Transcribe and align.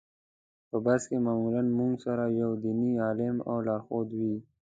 په 0.69 0.77
بس 0.85 1.01
کې 1.09 1.17
معمولا 1.25 1.61
موږ 1.77 1.93
سره 2.05 2.23
یو 2.41 2.51
دیني 2.63 2.91
عالم 3.05 3.35
او 3.49 3.55
لارښود 3.67 4.07
وي. 4.19 4.35